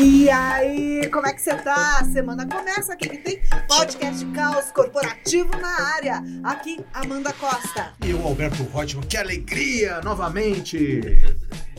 [0.00, 1.98] E aí, como é que você tá?
[1.98, 6.22] A semana começa aqui que tem podcast Caos Corporativo na área.
[6.44, 7.94] Aqui, Amanda Costa.
[8.06, 11.00] E o Alberto Rotman, que alegria novamente!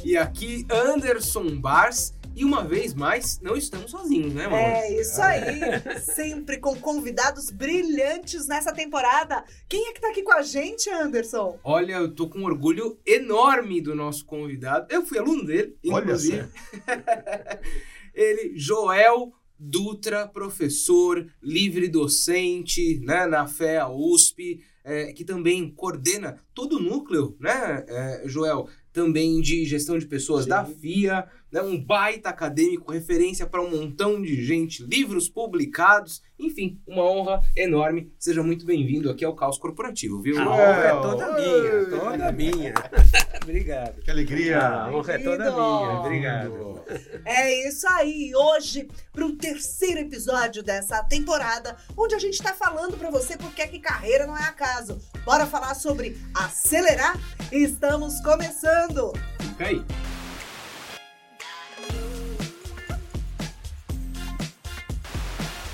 [0.04, 2.14] E aqui, Anderson Bars.
[2.36, 4.58] E uma vez mais, não estamos sozinhos, né, mano?
[4.58, 5.60] É isso aí.
[6.00, 9.46] Sempre com convidados brilhantes nessa temporada.
[9.68, 11.58] Quem é que tá aqui com a gente, Anderson?
[11.64, 14.88] Olha, eu tô com um orgulho enorme do nosso convidado.
[14.90, 16.48] Eu fui aluno dele, inclusive.
[18.20, 26.78] Ele, Joel Dutra, professor, livre docente, né, na FEA USP, é, que também coordena todo
[26.78, 28.68] o núcleo, né, é, Joel?
[28.92, 30.50] Também de gestão de pessoas Sim.
[30.50, 36.78] da FIA, né, um baita acadêmico, referência para um montão de gente, livros publicados, enfim,
[36.86, 38.12] uma honra enorme.
[38.20, 40.38] Seja muito bem-vindo aqui ao Caos Corporativo, viu?
[40.40, 42.74] A honra é toda minha, toda minha.
[43.42, 44.02] Obrigado.
[44.02, 44.60] Que alegria!
[44.60, 46.84] A honra é toda minha, obrigado.
[47.26, 48.32] É isso aí.
[48.36, 53.62] Hoje, para o terceiro episódio dessa temporada, onde a gente está falando para você porque
[53.62, 55.00] é que carreira não é acaso.
[55.24, 57.18] Bora falar sobre acelerar?
[57.52, 59.14] Estamos começando.
[59.40, 59.84] Fica aí.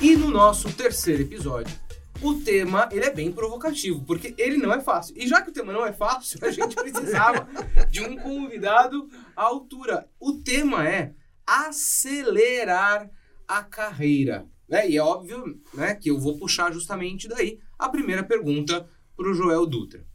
[0.01, 1.73] E no nosso terceiro episódio,
[2.21, 5.15] o tema ele é bem provocativo, porque ele não é fácil.
[5.17, 7.47] E já que o tema não é fácil, a gente precisava
[7.89, 10.09] de um convidado à altura.
[10.19, 11.13] O tema é
[11.45, 13.09] acelerar
[13.47, 14.47] a carreira.
[14.67, 14.89] Né?
[14.89, 19.33] E é óbvio né, que eu vou puxar justamente daí a primeira pergunta para o
[19.33, 20.05] Joel Dutra.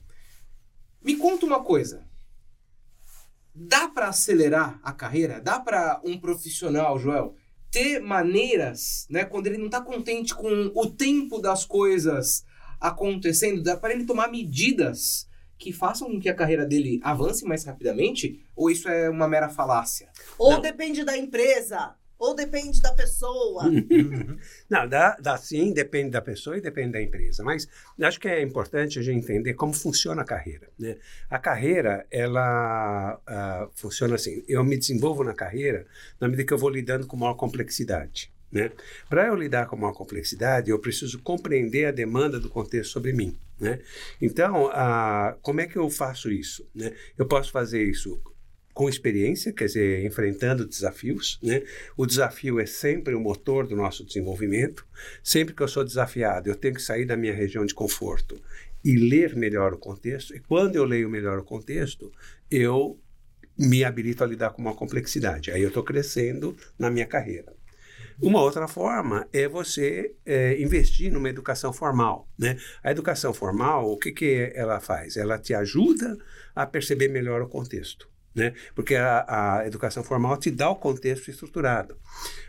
[1.02, 2.06] Me conta uma coisa.
[3.54, 5.40] Dá para acelerar a carreira?
[5.40, 7.34] Dá para um profissional, Joel,
[7.70, 12.44] ter maneiras, né, quando ele não está contente com o tempo das coisas
[12.80, 17.64] acontecendo, dá para ele tomar medidas que façam com que a carreira dele avance mais
[17.64, 18.42] rapidamente?
[18.56, 20.08] Ou isso é uma mera falácia?
[20.38, 20.60] Ou Não.
[20.60, 23.64] depende da empresa, ou depende da pessoa.
[23.64, 24.36] Uhum.
[24.68, 27.42] Não, dá, dá sim, depende da pessoa e depende da empresa.
[27.42, 27.66] Mas
[27.98, 30.68] acho que é importante a gente entender como funciona a carreira.
[30.78, 30.98] Né?
[31.30, 34.45] A carreira, ela ah, funciona assim.
[34.46, 35.86] Eu me desenvolvo na carreira
[36.20, 38.30] na medida que eu vou lidando com maior complexidade.
[38.52, 38.70] Né?
[39.08, 43.34] Para eu lidar com maior complexidade, eu preciso compreender a demanda do contexto sobre mim.
[43.58, 43.80] Né?
[44.20, 46.68] Então, ah, como é que eu faço isso?
[46.74, 46.92] Né?
[47.16, 48.20] Eu posso fazer isso
[48.73, 51.39] com experiência, quer dizer, enfrentando desafios.
[51.42, 51.63] Né?
[51.97, 54.86] O desafio é sempre o motor do nosso desenvolvimento.
[55.23, 58.41] Sempre que eu sou desafiado, eu tenho que sair da minha região de conforto
[58.85, 60.35] e ler melhor o contexto.
[60.35, 62.11] E quando eu leio melhor o contexto,
[62.51, 62.98] eu
[63.58, 65.51] me habilito a lidar com uma complexidade.
[65.51, 67.52] Aí eu estou crescendo na minha carreira.
[68.23, 72.29] Uma outra forma é você é, investir numa educação formal.
[72.39, 72.58] Né?
[72.83, 75.17] A educação formal, o que, que ela faz?
[75.17, 76.19] Ela te ajuda
[76.55, 78.08] a perceber melhor o contexto.
[78.35, 78.55] Né?
[78.74, 81.96] Porque a, a educação formal te dá o contexto estruturado.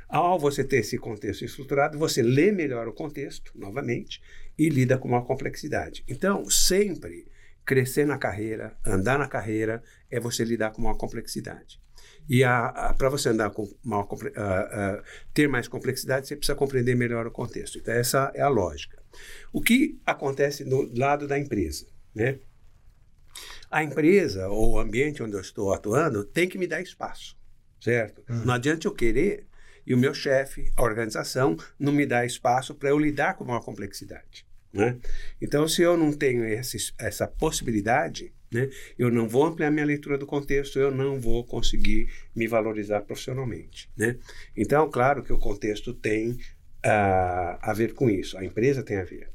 [0.08, 4.22] Ao você ter esse contexto estruturado, você lê melhor o contexto, novamente,
[4.58, 6.04] e lida com uma complexidade.
[6.08, 7.26] Então, sempre
[7.66, 11.80] crescer na carreira, andar na carreira, é você lidar com uma complexidade.
[12.30, 12.42] E
[12.98, 13.68] para você andar com
[14.36, 15.04] ah, ah,
[15.34, 17.78] ter mais complexidade, você precisa compreender melhor o contexto.
[17.78, 19.02] Então, essa é a lógica.
[19.52, 21.86] O que acontece no lado da empresa?
[22.14, 22.40] Né?
[23.72, 27.38] A empresa ou o ambiente onde eu estou atuando tem que me dar espaço,
[27.80, 28.22] certo?
[28.28, 29.48] Não adianta eu querer
[29.86, 33.62] e o meu chefe, a organização, não me dá espaço para eu lidar com uma
[33.62, 34.46] complexidade.
[34.74, 34.98] Né?
[35.42, 40.18] Então, se eu não tenho esse, essa possibilidade, né, eu não vou ampliar minha leitura
[40.18, 43.90] do contexto, eu não vou conseguir me valorizar profissionalmente.
[43.98, 44.18] Né?
[44.56, 46.38] Então, claro que o contexto tem
[46.84, 49.30] ah, a ver com isso, a empresa tem a ver.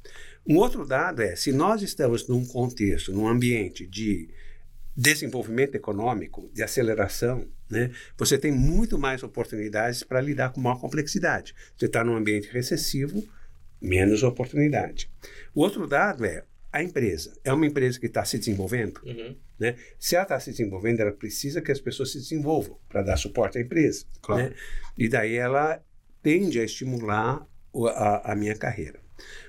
[0.48, 4.28] Um outro dado é, se nós estamos num contexto, num ambiente de
[4.96, 11.54] desenvolvimento econômico, de aceleração, né, você tem muito mais oportunidades para lidar com maior complexidade.
[11.76, 13.22] Você está num ambiente recessivo,
[13.80, 15.10] menos oportunidade.
[15.54, 17.32] O outro dado é a empresa.
[17.44, 19.00] É uma empresa que está se desenvolvendo.
[19.58, 19.76] Né?
[19.98, 23.58] Se ela está se desenvolvendo, ela precisa que as pessoas se desenvolvam para dar suporte
[23.58, 24.04] à empresa.
[24.22, 24.42] Claro.
[24.42, 24.54] né?
[24.96, 25.82] E daí ela
[26.22, 27.46] tende a estimular
[27.94, 29.00] a, a minha carreira.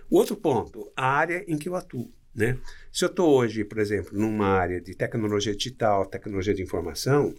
[0.10, 2.12] O outro ponto, a área em que eu atuo.
[2.38, 2.56] Né?
[2.94, 7.34] Se eu estou hoje, por exemplo, numa área de tecnologia digital, tecnologia de informação,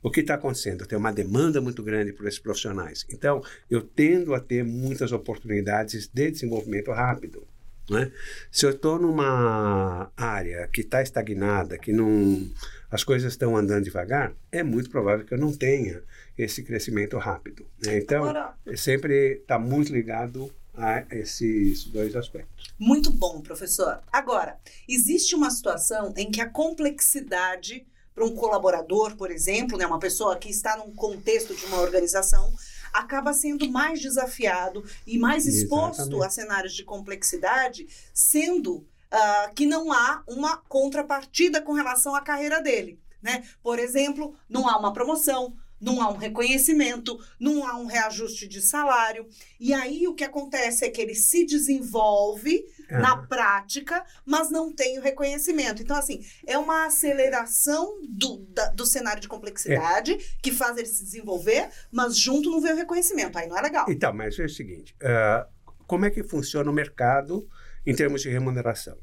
[0.00, 0.86] o que está acontecendo?
[0.86, 3.04] Tem uma demanda muito grande por esses profissionais.
[3.10, 7.44] Então, eu tendo a ter muitas oportunidades de desenvolvimento rápido.
[7.90, 8.12] Né?
[8.50, 12.48] Se eu estou numa área que está estagnada, que não,
[12.88, 16.00] as coisas estão andando devagar, é muito provável que eu não tenha
[16.38, 17.66] esse crescimento rápido.
[17.84, 17.98] né?
[17.98, 22.74] Então, Agora, sempre está muito ligado a esses dois aspectos.
[22.78, 24.00] Muito bom, professor.
[24.12, 29.98] Agora, existe uma situação em que a complexidade para um colaborador, por exemplo, né, uma
[29.98, 32.54] pessoa que está num contexto de uma organização,
[32.92, 36.26] acaba sendo mais desafiado e mais exposto Exatamente.
[36.26, 42.62] a cenários de complexidade, sendo ah, que não há uma contrapartida com relação à carreira
[42.62, 43.00] dele.
[43.20, 43.42] Né?
[43.62, 48.60] Por exemplo, não há uma promoção, não há um reconhecimento, não há um reajuste de
[48.62, 49.26] salário.
[49.60, 54.70] E aí o que acontece é que ele se desenvolve Ah, na prática, mas não
[54.72, 55.80] tem o reconhecimento.
[55.82, 61.02] Então, assim, é uma aceleração do, da- do cenário de complexidade que faz ele se
[61.02, 63.38] desenvolver, mas junto não vem o reconhecimento.
[63.38, 63.86] Aí não é legal.
[63.88, 65.46] Então, mas é o seguinte: ah,
[65.86, 67.48] como é que funciona o mercado
[67.86, 68.96] em termos de remuneração?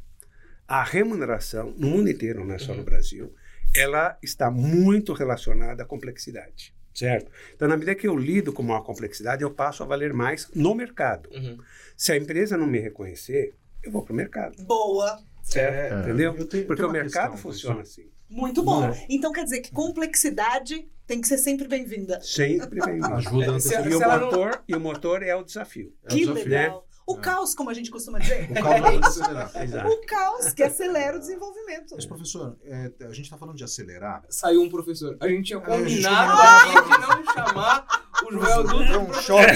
[0.68, 3.34] A remuneração, no mundo inteiro, não é só no Brasil,
[3.76, 7.32] ela está muito relacionada à complexidade, certo?
[7.56, 10.74] Então, na medida que eu lido com maior complexidade, eu passo a valer mais no
[10.76, 11.30] mercado.
[11.34, 11.58] Uhum.
[11.96, 13.54] Se a empresa não me reconhecer,
[13.84, 15.20] eu vou para o mercado, Boa.
[15.44, 15.94] certo?
[15.96, 16.00] É.
[16.02, 16.36] Entendeu?
[16.36, 18.10] Eu tenho- Porque o mercado questão, funciona assim.
[18.30, 18.82] Muito bom.
[18.88, 22.22] Não Então quer dizer que complexidade tem que ser sempre bem-vinda.
[22.22, 23.92] Sempre vem Ajuda Se- antecipar.
[23.92, 25.94] E o, não- motor, e o motor é o desafio.
[26.06, 26.44] É que desafio.
[26.44, 26.88] legal.
[27.14, 27.22] O É.
[27.22, 28.50] caos, como a gente costuma dizer.
[28.52, 29.52] O acelerar.
[29.64, 29.90] Exato.
[29.90, 31.96] O caos que acelera o desenvolvimento.
[31.96, 34.24] Mas, professor, é, a gente está falando de acelerar.
[34.30, 35.18] Saiu um professor.
[35.20, 37.88] A gente tinha É, a gente combinado aqui de não chamar
[38.26, 38.94] o Joel Dutra.
[38.94, 39.52] É um choque.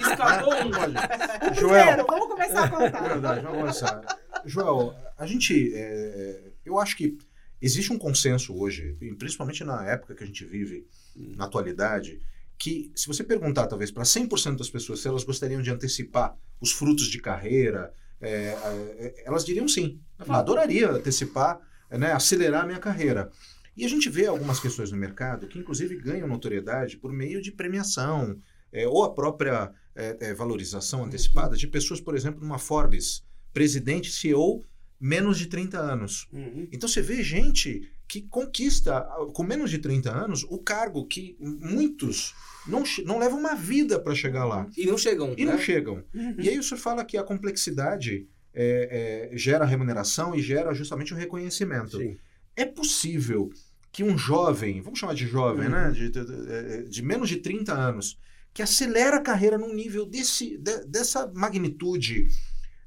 [0.00, 0.80] Escapou um.
[0.80, 1.08] Olha,
[1.38, 3.08] Primeiro, Joel, vamos começar a é contar.
[3.08, 4.18] verdade, vamos começar.
[4.44, 7.16] Joel, a gente, é, eu acho que
[7.60, 10.86] existe um consenso hoje, principalmente na época que a gente vive,
[11.16, 12.20] na atualidade,
[12.58, 16.72] que se você perguntar talvez para 100% das pessoas se elas gostariam de antecipar os
[16.72, 18.56] frutos de carreira, é,
[18.98, 20.00] é, elas diriam sim.
[20.18, 21.60] Ela fala, adoraria antecipar,
[21.90, 23.30] né, acelerar a minha carreira.
[23.76, 27.50] E a gente vê algumas questões no mercado que, inclusive, ganham notoriedade por meio de
[27.50, 28.38] premiação,
[28.72, 34.10] é, ou a própria é, é, valorização antecipada de pessoas, por exemplo, numa Forbes, presidente,
[34.10, 34.64] CEO,
[35.00, 36.28] menos de 30 anos.
[36.32, 36.68] Uhum.
[36.72, 39.00] Então você vê gente que conquista,
[39.32, 42.34] com menos de 30 anos, o cargo que muitos
[42.66, 44.66] não, não levam uma vida para chegar lá.
[44.76, 45.34] E não chegam.
[45.36, 45.52] E né?
[45.52, 46.04] não chegam.
[46.14, 46.36] Uhum.
[46.38, 51.12] E aí o senhor fala que a complexidade é, é, gera remuneração e gera justamente
[51.12, 51.96] o reconhecimento.
[51.98, 52.16] Sim.
[52.54, 53.50] É possível
[53.90, 55.70] que um jovem, vamos chamar de jovem, Uhum.
[55.72, 55.90] né?
[55.90, 58.18] De, de- de- de menos de 30 anos,
[58.52, 62.28] que acelera a carreira num nível desse, de- dessa magnitude,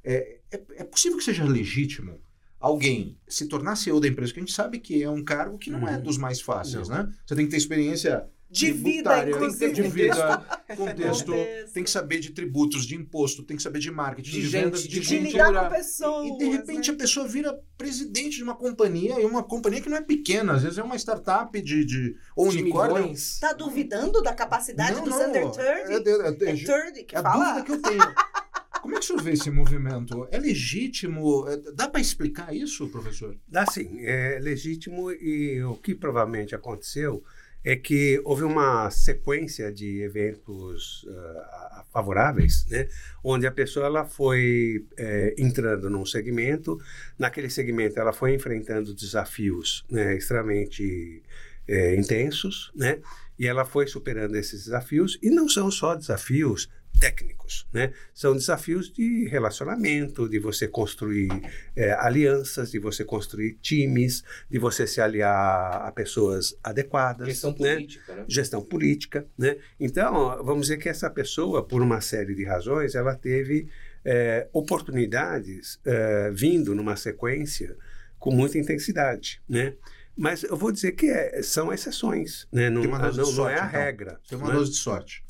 [0.03, 2.19] é, é, é possível que seja legítimo
[2.59, 5.69] alguém se tornar CEO da empresa, que a gente sabe que é um cargo que
[5.69, 6.01] não é Uhum.
[6.04, 6.98] dos mais fáceis, Não.
[7.04, 7.09] né?
[7.25, 9.74] Você tem que ter experiência De vida, inclusive.
[9.74, 10.38] de vida,
[10.77, 11.74] contexto, Contexto.
[11.74, 14.63] tem que saber de tributos, de imposto, tem que saber de marketing, de, De gente,
[14.63, 16.27] vendas, de de, De lidar com pessoas.
[16.27, 16.95] E de repente né?
[16.95, 20.63] a pessoa vira presidente de uma companhia, e uma companhia que não é pequena, às
[20.63, 22.95] vezes é uma startup de, de ou De unicórnio.
[23.01, 23.38] milhões.
[23.39, 25.62] Tá duvidando da capacidade Não, dos não, under é, 30?
[25.62, 27.44] é, é, É é, 30 que é a fala?
[27.53, 27.98] dúvida que eu tenho.
[28.81, 30.27] Como é que o senhor vê esse movimento?
[30.31, 31.47] É legítimo?
[31.47, 33.35] É- Dá para explicar isso, professor?
[33.47, 37.24] Dá sim, é legítimo e o que provavelmente aconteceu
[37.63, 42.88] é que houve uma sequência de eventos ah, favoráveis, né,
[43.24, 46.79] onde a pessoa ela foi eh, entrando num segmento,
[47.19, 51.21] naquele segmento ela foi enfrentando desafios né, extremamente
[51.68, 53.01] eh, intensos, né,
[53.38, 57.94] e ela foi superando esses desafios e não são só desafios técnicos, né?
[58.13, 61.29] São desafios de relacionamento, de você construir
[61.75, 67.75] eh, alianças, de você construir times, de você se aliar a pessoas adequadas, Questão né?
[67.75, 68.25] política, né?
[68.27, 69.57] gestão política, né?
[69.79, 73.67] Então, vamos dizer que essa pessoa, por uma série de razões, ela teve
[74.03, 77.75] eh, oportunidades eh, vindo numa sequência
[78.17, 79.74] com muita intensidade, né?
[80.15, 82.69] Mas eu vou dizer que é- são exceções, né?
[82.72, 83.79] Não, Tem uma dose de não, não é sorte, a então.
[83.79, 84.19] regra.
[84.27, 84.53] Tem uma né?
[84.55, 85.24] dose de sorte.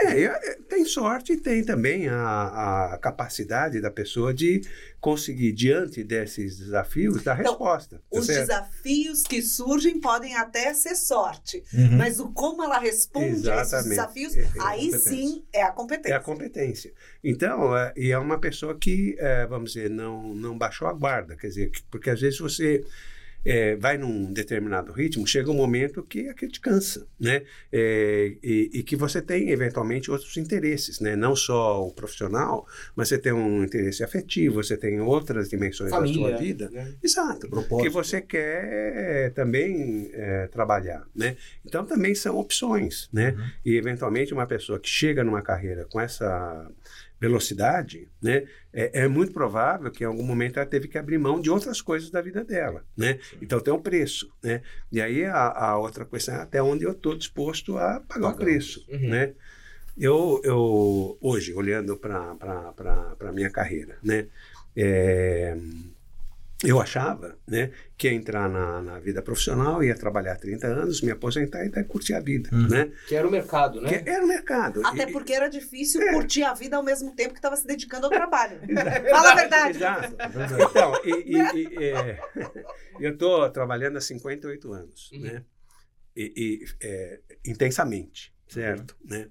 [0.00, 4.60] É, é, tem sorte e tem também a, a capacidade da pessoa de
[5.00, 7.96] conseguir, diante desses desafios, dar Então, resposta.
[7.96, 8.46] tá Os certo?
[8.46, 11.64] desafios que surgem podem até ser sorte,
[11.96, 13.88] mas o como ela responde a esses Exatamente.
[13.90, 16.16] desafios, É- é aí sim é a É competência.
[16.16, 16.92] a competência.
[17.22, 21.36] Então, é, e é uma pessoa que, é, vamos dizer, não, não baixou a guarda.
[21.36, 22.84] Quer dizer, que- porque às vezes você
[23.44, 27.42] é, vai num determinado ritmo, chega um momento que aquilo te cansa, né?
[27.72, 31.16] É, e, e que você tem, eventualmente, outros interesses, né?
[31.16, 35.98] Não só o profissional, mas você tem um interesse afetivo, você tem outras dimensões da
[35.98, 36.28] Família.
[36.28, 36.70] sua vida.
[36.70, 36.94] né?
[37.02, 37.48] Exato.
[37.48, 37.84] Propósito.
[37.84, 41.36] Que você quer é, também é, trabalhar, né?
[41.64, 43.34] Então também são opções, né?
[43.36, 43.44] Uhum.
[43.64, 46.68] E eventualmente uma pessoa que chega numa carreira com essa
[47.20, 48.46] velocidade, né?
[48.72, 51.80] É, é muito provável que em algum momento ela teve que abrir mão de outras
[51.80, 53.18] coisas da vida dela, né?
[53.42, 54.62] Então tem um preço, né?
[54.92, 58.06] E aí a, a outra questão é até onde eu estou disposto a pagar o
[58.08, 59.08] Pagar o preço, Uhum.
[59.10, 59.32] né?
[60.00, 62.34] Eu, eu hoje olhando para
[63.16, 64.26] para minha carreira, né?
[64.76, 65.56] É,
[66.64, 71.10] eu achava né, que ia entrar na, na, vida profissional, ia trabalhar 30 anos, me
[71.10, 72.50] aposentar e daí curtir a vida.
[72.52, 72.66] Uhum.
[72.66, 72.92] Né?
[73.06, 73.88] Que era o mercado, né?
[73.88, 74.84] Que era o mercado.
[74.84, 76.12] Até e, porque era difícil é.
[76.12, 78.58] curtir a vida ao mesmo tempo que estava se dedicando ao trabalho.
[79.08, 79.78] Fala a verdade.
[79.78, 80.16] Exato.
[80.70, 82.20] Então, e, e, é,
[82.98, 85.20] eu estou trabalhando há 58 anos, uhum.
[85.20, 85.44] né?
[86.16, 88.96] E, é, intensamente, certo?
[89.04, 89.10] Uhum.
[89.10, 89.28] Né?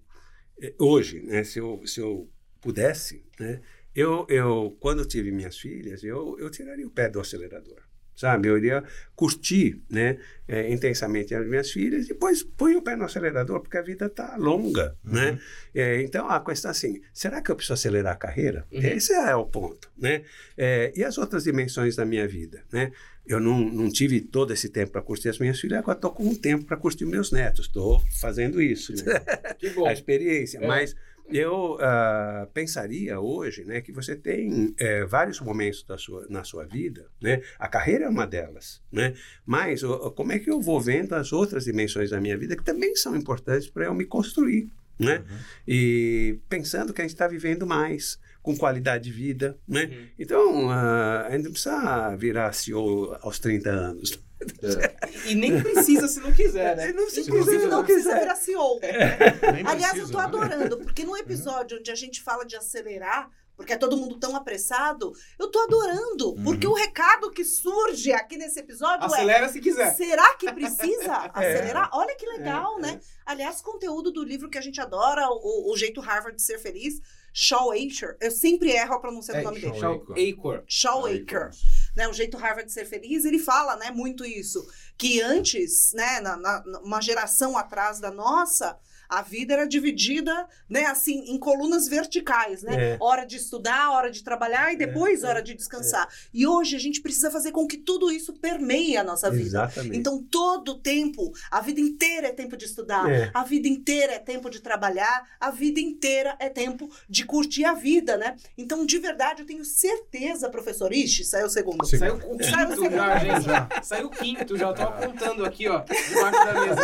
[0.62, 2.32] É, hoje, né, se, eu, se eu
[2.62, 3.62] pudesse, né,
[3.98, 7.82] eu, eu, quando eu tive minhas filhas, eu, eu tiraria o pé do acelerador,
[8.16, 8.48] sabe?
[8.48, 8.84] Eu iria
[9.16, 13.76] curtir, né, é, intensamente as minhas filhas e depois põe o pé no acelerador, porque
[13.76, 15.14] a vida está longa, uhum.
[15.14, 15.40] né?
[15.74, 18.68] É, então, a questão é assim, será que eu preciso acelerar a carreira?
[18.72, 18.84] Uhum.
[18.84, 20.22] Esse é o ponto, né?
[20.56, 22.92] É, e as outras dimensões da minha vida, né?
[23.26, 26.24] Eu não, não tive todo esse tempo para curtir as minhas filhas, agora estou com
[26.24, 27.66] um tempo para curtir meus netos.
[27.66, 29.22] Estou fazendo isso, né?
[29.88, 30.60] a experiência.
[30.60, 30.68] É.
[30.68, 30.96] Mas
[31.30, 36.66] eu uh, pensaria hoje né, que você tem é, vários momentos da sua, na sua
[36.66, 37.42] vida, né?
[37.60, 39.14] a carreira é uma delas, né?
[39.46, 42.64] mas uh, como é que eu vou vendo as outras dimensões da minha vida que
[42.64, 44.70] também são importantes para eu me construir?
[45.00, 45.18] Né?
[45.18, 45.38] Uhum.
[45.68, 49.58] E pensando que a gente está vivendo mais, com qualidade de vida.
[49.68, 49.84] Né?
[49.84, 50.08] Uhum.
[50.18, 54.27] Então, uh, a gente não precisa virar CEO aos 30 anos.
[54.40, 55.30] É.
[55.30, 56.92] E nem precisa se não quiser, né?
[56.94, 58.80] Não se Inclusive, não, não precisa virar CEO.
[58.80, 59.18] Né?
[59.66, 60.28] Aliás, eu estou né?
[60.28, 64.36] adorando, porque no episódio onde a gente fala de acelerar, porque é todo mundo tão
[64.36, 66.44] apressado, eu tô adorando, uhum.
[66.44, 69.46] porque o recado que surge aqui nesse episódio Acelera é...
[69.46, 69.96] Acelera se quiser.
[69.96, 71.90] Será que precisa acelerar?
[71.92, 71.98] É.
[71.98, 72.90] Olha que legal, é, né?
[72.94, 73.00] É.
[73.26, 77.02] Aliás, conteúdo do livro que a gente adora, o, o Jeito Harvard de Ser Feliz,
[77.34, 79.80] Shaw Acher, eu sempre erro a pronúncia do é, nome dele.
[79.80, 80.64] Shaw Acher.
[80.68, 81.52] Shaw Acher
[81.98, 84.64] né, o jeito Harvard de ser feliz, ele fala, né, muito isso,
[84.96, 88.78] que antes, né, na, na, uma geração atrás da nossa,
[89.10, 92.94] a vida era dividida, né, assim, em colunas verticais, né?
[92.94, 92.98] É.
[93.00, 96.08] Hora de estudar, hora de trabalhar e é, depois é, hora de descansar.
[96.08, 96.10] É.
[96.34, 99.64] E hoje a gente precisa fazer com que tudo isso permeie a nossa vida.
[99.64, 99.98] Exatamente.
[99.98, 103.32] Então, todo o tempo, a vida inteira é tempo de estudar, é.
[103.34, 107.74] a vida inteira é tempo de trabalhar, a vida inteira é tempo de curtir a
[107.74, 108.36] vida, né?
[108.58, 111.86] Então, de verdade, eu tenho certeza, professor, ixi, saiu o segundo.
[111.86, 112.96] Saiu o quinto saiu o segundo.
[112.96, 113.46] já, gente.
[113.46, 113.70] Já.
[113.84, 114.68] Saiu o quinto, já.
[114.68, 116.82] Eu tô apontando aqui, ó, debaixo da mesa.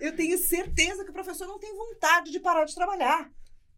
[0.00, 3.30] eu tenho tenho certeza que o professor não tem vontade de parar de trabalhar.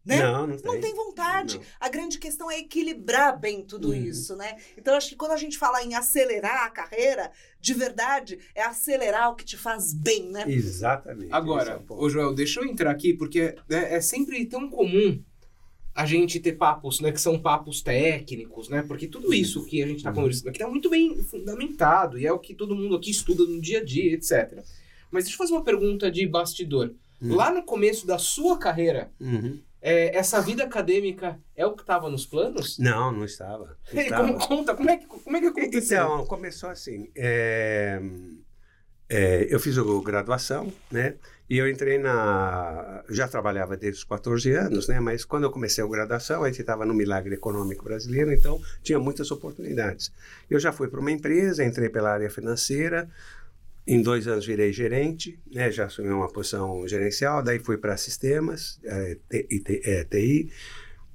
[0.03, 0.23] Né?
[0.23, 0.65] Não, não tem.
[0.65, 1.57] Não tem vontade.
[1.57, 1.63] Não.
[1.79, 3.95] A grande questão é equilibrar bem tudo uhum.
[3.95, 4.55] isso, né?
[4.75, 9.29] Então, acho que quando a gente fala em acelerar a carreira, de verdade, é acelerar
[9.29, 10.45] o que te faz bem, né?
[10.47, 11.31] Exatamente.
[11.31, 15.21] Agora, é ô Joel, deixa eu entrar aqui, porque né, é sempre tão comum
[15.93, 18.81] a gente ter papos, né, que são papos técnicos, né?
[18.81, 20.15] Porque tudo isso que a gente está uhum.
[20.15, 23.59] conversando aqui está muito bem fundamentado e é o que todo mundo aqui estuda no
[23.59, 24.63] dia a dia, etc.
[25.11, 26.93] Mas deixa eu fazer uma pergunta de bastidor.
[27.21, 27.35] Uhum.
[27.35, 29.59] Lá no começo da sua carreira, uhum.
[29.81, 32.77] é, essa vida acadêmica é o que estava nos planos?
[32.79, 33.77] Não, não estava.
[33.91, 34.27] Não estava.
[34.27, 36.03] Como, conta, como é, que, como é que aconteceu?
[36.03, 37.09] Então, começou assim.
[37.15, 38.01] É,
[39.09, 41.15] é, eu fiz a graduação, né?
[41.49, 43.03] E eu entrei na.
[43.09, 44.99] Já trabalhava desde os 14 anos, né?
[44.99, 48.99] Mas quando eu comecei a graduação, a gente estava no milagre econômico brasileiro, então tinha
[48.99, 50.11] muitas oportunidades.
[50.47, 53.09] Eu já fui para uma empresa, entrei pela área financeira,
[53.89, 58.79] em dois anos virei gerente, né, já assumi uma posição gerencial, daí fui para sistemas,
[58.83, 60.51] é, TI, é, TI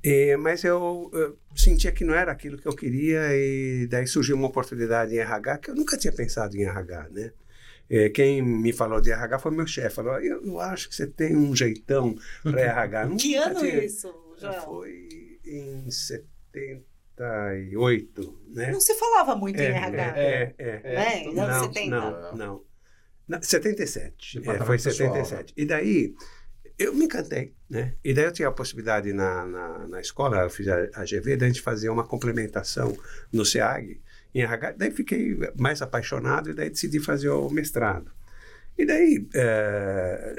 [0.03, 4.35] e, mas eu, eu, sentia que não era aquilo que eu queria e daí surgiu
[4.35, 7.33] uma oportunidade em RH que eu nunca tinha pensado em RH, né?
[7.89, 11.07] É, quem me falou de RH foi meu chefe, falou, eu, eu, acho que você
[11.07, 13.09] tem um jeitão para RH.
[13.17, 13.85] que ano tinha...
[13.85, 14.63] isso, Joel?
[14.63, 18.73] Foi em 70 78, né?
[18.73, 20.03] Não se falava muito é, em RH.
[20.17, 20.81] É, é.
[20.83, 20.95] é.
[20.95, 21.33] Né?
[21.33, 21.91] Não, 70.
[21.91, 22.65] Não, não.
[23.29, 23.43] não.
[23.43, 24.43] 77.
[24.47, 25.55] É, foi 77.
[25.57, 26.15] E daí,
[26.79, 27.95] eu me encantei, né?
[28.05, 31.37] E daí eu tinha a possibilidade na, na, na escola, eu fiz a, a GV,
[31.37, 32.97] da gente fazer uma complementação
[33.33, 34.01] no SEAG,
[34.35, 34.73] em RH.
[34.73, 38.11] Daí fiquei mais apaixonado e daí decidi fazer o mestrado.
[38.77, 39.25] E daí,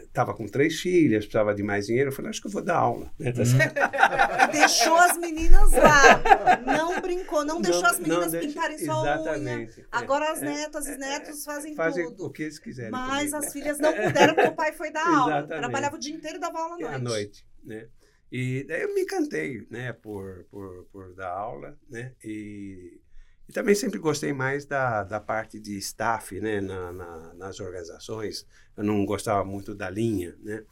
[0.03, 2.09] estava é, com três filhas, precisava de mais dinheiro.
[2.09, 3.09] Eu falei, acho que eu vou dar aula.
[3.17, 3.31] Né?
[3.31, 4.51] Hum.
[4.51, 6.21] deixou as meninas lá.
[6.65, 9.69] Não brincou, não, não deixou as meninas deixa, pintarem só a unha.
[9.89, 12.25] Agora as é, netas e é, netos fazem, fazem tudo.
[12.25, 12.91] o que eles quiserem.
[12.91, 13.37] Mas comigo.
[13.37, 15.47] as filhas não puderam, porque o pai foi dar aula.
[15.47, 16.95] Trabalhava o dia inteiro e dava aula à noite.
[16.95, 17.87] À noite, né?
[18.31, 22.11] E daí eu me encantei, né, por, por, por dar aula, né?
[22.21, 22.99] E
[23.47, 28.45] e também sempre gostei mais da, da parte de staff, né, na, na, nas organizações.
[28.75, 30.63] Eu não gostava muito da linha, né.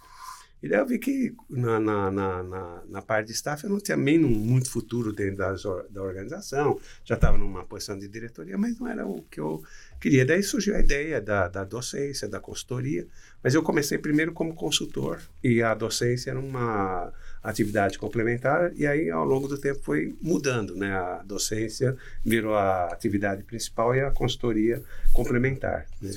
[0.64, 3.98] E daí eu vi que na, na, na, na parte de staff eu não tinha
[3.98, 6.80] nem muito futuro dentro das, da organização.
[7.04, 9.62] Já estava numa posição de diretoria, mas não era o que eu
[10.00, 10.26] queria.
[10.26, 13.06] Daí surgiu a ideia da, da docência, da consultoria.
[13.44, 17.12] Mas eu comecei primeiro como consultor e a docência era uma
[17.44, 20.94] atividade complementar e aí ao longo do tempo foi mudando, né?
[20.94, 24.82] A docência virou a atividade principal e a consultoria
[25.12, 25.86] complementar.
[26.02, 26.12] Né?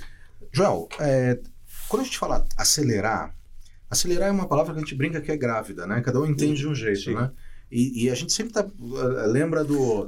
[0.52, 1.38] Joel, é,
[1.88, 3.34] quando a gente fala acelerar,
[3.90, 6.00] acelerar é uma palavra que a gente brinca que é grávida, né?
[6.00, 7.14] Cada um entende de um jeito, Sim.
[7.14, 7.30] né?
[7.68, 10.06] E, e a gente sempre tá, uh, lembra do.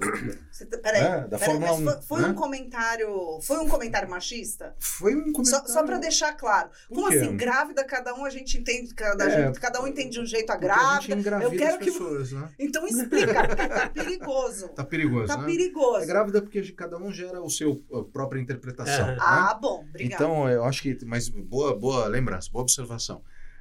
[0.50, 2.29] Você tá- Peraí, É, da peraí, Fórmula mas 1, foi, foi né?
[2.29, 3.41] um comentário.
[3.43, 4.77] Foi um comentário machista?
[4.79, 5.69] Foi um Só, comentário.
[5.69, 6.71] só para deixar claro.
[6.88, 10.21] Como assim, grávida, cada um a gente entende, cada, É, gente- cada um entende de
[10.21, 11.15] um jeito a a grávida.
[11.17, 12.49] engravida Eu quero que- pessoas, né?
[12.61, 14.69] Então explica, porque tá perigoso.
[14.69, 15.45] Tá perigoso, Tá né?
[15.47, 16.03] perigoso.
[16.05, 19.09] É grávida porque cada um gera o seu a própria interpretação.
[19.09, 19.12] É.
[19.12, 19.19] né?
[19.21, 20.15] Ah, bom, obrigada.
[20.25, 20.97] Então, eu acho que.
[21.05, 23.21] Mas boa, boa lembrança, boa observação.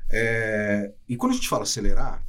[0.10, 2.24] É, e quando a gente fala acelerar,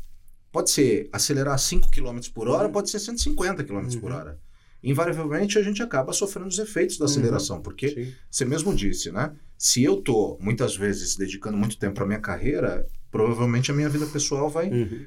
[0.53, 2.73] pode ser acelerar 5 km por hora, Uhum.
[2.73, 4.17] pode ser 150 km por Uhum.
[4.17, 4.39] hora.
[4.83, 7.11] Invariavelmente a gente acaba sofrendo os efeitos da Uhum.
[7.11, 8.13] aceleração, porque Sim.
[8.31, 9.33] você mesmo disse, né?
[9.57, 14.07] Se eu tô muitas vezes dedicando muito tempo para minha carreira, provavelmente a minha vida
[14.07, 15.05] pessoal vai, Uhum.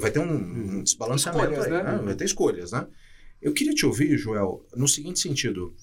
[0.00, 0.32] vai, ter um,
[0.78, 2.00] um desbalanceamento, Escolhas, aí, né?
[2.04, 2.86] Vai ter escolhas, né?
[3.40, 5.74] Eu queria te ouvir, Joel, no seguinte sentido.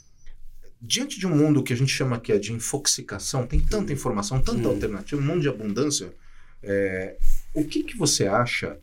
[0.81, 4.41] Diante de um mundo que a gente chama que é de infoxicação, tem tanta informação,
[4.41, 6.13] tanta alternativa, um mundo de abundância,
[6.61, 7.17] é,
[7.53, 8.77] o que, que você acha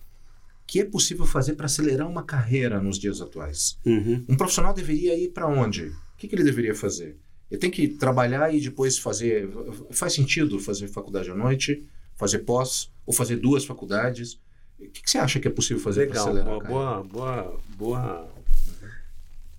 [0.70, 3.76] que é possível fazer para acelerar uma carreira nos dias atuais?
[3.84, 4.24] Uhum.
[4.28, 5.86] Um profissional deveria ir para onde?
[5.86, 7.16] O que, que ele deveria fazer?
[7.50, 9.50] Ele tem que trabalhar e depois fazer.
[9.90, 11.84] Faz sentido fazer faculdade à noite,
[12.14, 14.34] fazer pós, ou fazer duas faculdades?
[14.78, 16.58] O que, que você acha que é possível fazer para Legal, acelerar?
[16.60, 16.68] carreira?
[16.70, 18.39] boa, boa, boa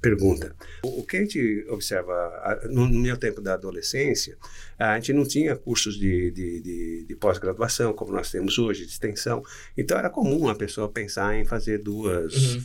[0.01, 0.55] pergunta.
[0.83, 4.35] O, que a gente observa no, meu tempo da adolescência,
[4.79, 8.91] a gente não tinha cursos de, de, de, de pós-graduação como nós temos hoje, de
[8.91, 9.43] extensão.
[9.77, 12.63] Então era comum a pessoa pensar em fazer duas Uhum.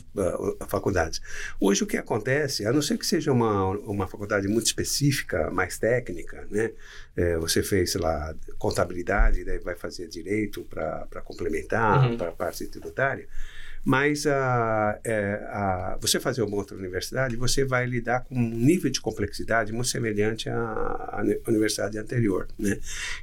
[0.59, 1.21] ah, faculdades.
[1.59, 5.77] Hoje o que acontece, a não ser que seja uma, uma faculdade muito específica, mais
[5.77, 6.71] técnica, né?
[7.15, 12.17] É, você fez, sei lá, contabilidade, daí vai fazer direito para complementar, Uhum.
[12.17, 13.27] para a parte tributária.
[13.83, 18.89] Mas a, é, a- você fazer uma outra universidade, você vai lidar com um nível
[18.91, 20.57] de complexidade muito semelhante à,
[21.13, 22.47] à uni- universidade anterior.
[22.59, 22.77] Né?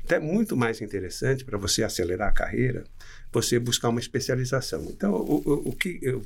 [0.05, 2.85] Então é muito mais interessante para você acelerar a carreira,
[3.33, 4.85] você buscar uma especialização.
[4.91, 6.23] Então, o, o- o que eu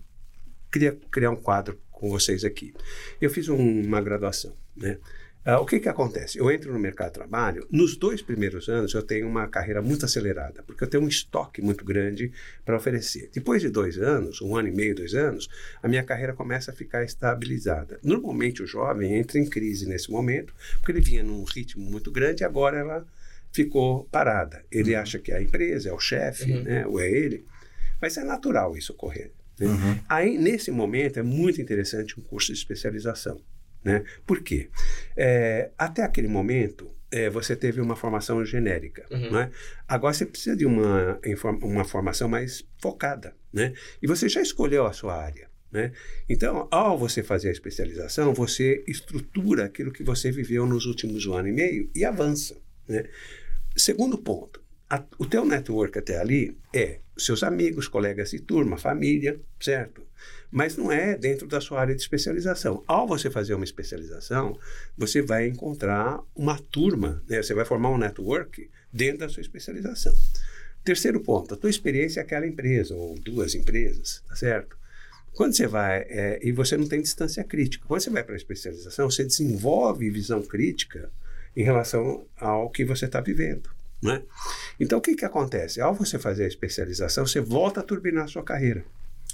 [0.70, 2.72] queria criar um quadro com vocês aqui.
[3.20, 4.98] Eu fiz um- uma graduação, né?
[5.50, 6.36] Ah, o que que acontece?
[6.38, 10.04] Eu entro no mercado de trabalho, nos dois primeiros anos eu tenho uma carreira muito
[10.04, 12.30] acelerada, porque eu tenho um estoque muito grande
[12.66, 13.30] para oferecer.
[13.32, 15.48] Depois de dois anos, um ano e meio, dois anos,
[15.82, 17.98] a minha carreira começa a ficar estabilizada.
[18.02, 22.42] Normalmente o jovem entra em crise nesse momento, porque ele vinha num ritmo muito grande
[22.42, 23.06] e agora ela
[23.50, 24.62] ficou parada.
[24.70, 26.62] Ele acha que é a empresa, é o chefe, Uhum.
[26.62, 26.86] né?
[26.86, 27.46] ou é ele.
[28.02, 29.30] Mas é natural isso ocorrer.
[29.58, 29.66] né?
[29.66, 29.98] Uhum.
[30.10, 33.40] Aí, nesse momento, é muito interessante um curso de especialização.
[33.88, 34.04] Né?
[34.26, 34.68] Por quê?
[35.16, 39.06] É, até aquele momento, é, você teve uma formação genérica.
[39.10, 39.32] Uhum.
[39.32, 39.50] Né?
[39.88, 41.18] Agora, você precisa de uma,
[41.62, 43.34] uma formação mais focada.
[43.50, 43.72] Né?
[44.02, 45.48] E você já escolheu a sua área.
[45.72, 45.92] Né?
[46.28, 51.32] Então, ao você fazer a especialização, você estrutura aquilo que você viveu nos últimos um
[51.32, 52.58] ano e meio e avança.
[52.86, 53.04] Né?
[53.74, 59.38] Segundo ponto, a- o teu network até ali é seus amigos, colegas de turma, família,
[59.60, 60.02] certo?
[60.50, 62.82] Mas não é dentro da sua área de especialização.
[62.86, 64.58] Ao você fazer uma especialização,
[64.96, 67.42] você vai encontrar uma turma, né?
[67.42, 70.14] você vai formar um network dentro da sua especialização.
[70.84, 74.78] Terceiro ponto, a tua experiência é aquela empresa, ou duas empresas, tá certo?
[75.32, 78.36] Quando você vai, é, e você não tem distância crítica, quando você vai para a
[78.36, 81.10] especialização, você desenvolve visão crítica
[81.54, 83.68] em relação ao que você está vivendo.
[84.02, 84.22] Né?
[84.78, 85.80] Então, o que, que acontece?
[85.80, 88.84] Ao você fazer a especialização, você volta a turbinar a sua carreira.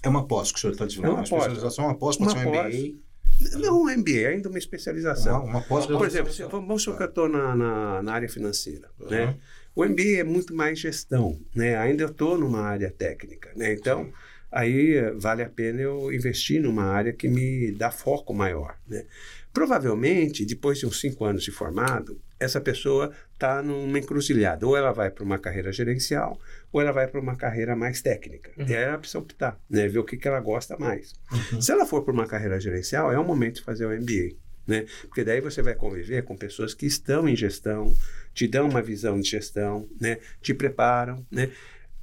[0.03, 1.07] É uma pós que o senhor está dizendo.
[1.07, 2.75] É uma uma especialização, uma pós, pode Uma ser um pós.
[2.75, 3.59] MBA.
[3.59, 5.41] Não um MBA, ainda uma especialização.
[5.41, 8.89] Não, uma pós Por exemplo, vamos supor que eu estou na, na, na área financeira.
[9.11, 9.27] Né?
[9.27, 9.35] Uhum.
[9.77, 11.39] O MBA é muito mais gestão.
[11.55, 11.77] Né?
[11.77, 13.51] Ainda eu estou numa área técnica.
[13.57, 13.73] Né?
[13.73, 14.13] Então,
[14.53, 18.77] aí eh, vale a pena eu investir numa área que me dá foco maior.
[18.87, 19.05] Né?
[19.53, 24.67] Provavelmente, depois de uns cinco anos de formado, essa pessoa está numa encruzilhada.
[24.67, 26.39] Ou ela vai para uma carreira gerencial,
[26.73, 28.51] ou ela vai para uma carreira mais técnica.
[28.57, 28.67] Uhum.
[28.67, 29.89] E aí ela precisa optar, né?
[29.89, 31.15] ver o que, que ela gosta mais.
[31.61, 34.37] Se ela for para uma carreira gerencial, é o momento de fazer o MBA.
[34.67, 34.87] Né?
[35.03, 37.95] Porque daí você vai conviver com pessoas que estão em gestão,
[38.33, 40.19] te dão uma visão de gestão, né?
[40.41, 41.25] te preparam.
[41.31, 41.51] Né?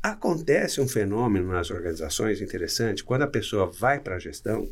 [0.01, 4.67] Acontece um fenômeno nas organizações interessante, quando a pessoa vai para a gestão,